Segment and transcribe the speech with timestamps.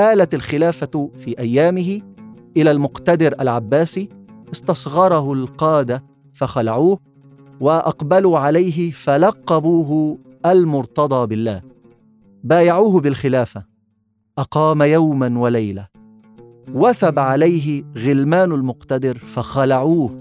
[0.00, 2.00] آلت الخلافة في أيامه
[2.56, 4.08] إلى المقتدر العباسي
[4.52, 6.04] استصغره القادة
[6.34, 6.98] فخلعوه.
[7.60, 11.62] وأقبلوا عليه فلقبوه المرتضى بالله.
[12.44, 13.64] بايعوه بالخلافة.
[14.38, 15.88] أقام يوما وليلة.
[16.74, 20.20] وثب عليه غلمان المقتدر فخلعوه.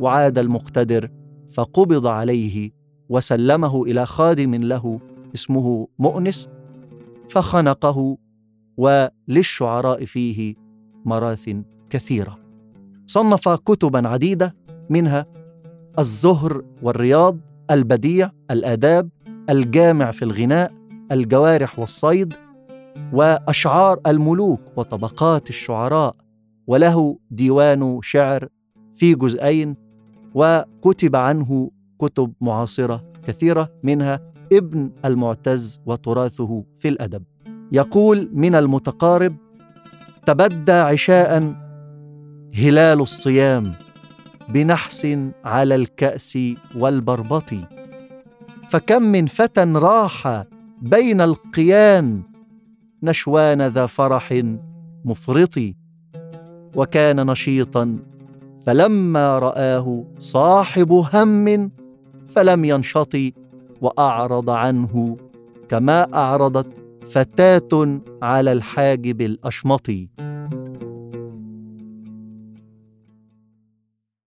[0.00, 1.10] وعاد المقتدر
[1.50, 2.70] فقبض عليه
[3.08, 5.00] وسلمه إلى خادم له
[5.34, 6.48] اسمه مؤنس
[7.28, 8.18] فخنقه
[8.76, 10.54] وللشعراء فيه
[11.04, 11.50] مراث
[11.90, 12.38] كثيرة.
[13.06, 14.56] صنف كتبا عديدة
[14.90, 15.26] منها
[15.98, 17.38] الزهر والرياض
[17.70, 19.08] البديع الآداب
[19.50, 20.72] الجامع في الغناء
[21.12, 22.34] الجوارح والصيد
[23.12, 26.16] وأشعار الملوك وطبقات الشعراء
[26.66, 28.48] وله ديوان شعر
[28.94, 29.76] في جزئين
[30.34, 34.20] وكتب عنه كتب معاصرة كثيرة منها
[34.52, 37.22] ابن المعتز وتراثه في الأدب.
[37.72, 39.36] يقول من المتقارب
[40.26, 41.54] تبدى عشاء
[42.54, 43.74] هلال الصيام.
[44.48, 45.06] بنحس
[45.44, 46.38] على الكأس
[46.76, 47.50] والبربط.
[48.68, 50.44] فكم من فتى راح
[50.82, 52.22] بين القيان
[53.02, 54.42] نشوان ذا فرح
[55.04, 55.58] مفرط.
[56.76, 57.98] وكان نشيطا
[58.66, 61.70] فلما رآه صاحب هم
[62.28, 63.16] فلم ينشط
[63.80, 65.16] وأعرض عنه
[65.68, 66.66] كما أعرضت
[67.06, 69.90] فتاة على الحاجب الأشمط.